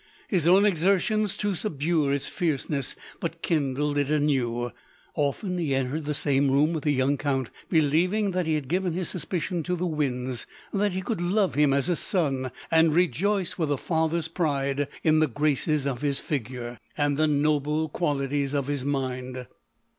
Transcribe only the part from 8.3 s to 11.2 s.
that he had given his suspicions to the winds— that he